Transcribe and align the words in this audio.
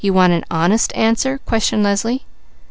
"You 0.03 0.13
want 0.13 0.33
an 0.33 0.43
honest 0.49 0.91
answer?" 0.95 1.37
questioned 1.45 1.83
Leslie. 1.83 2.25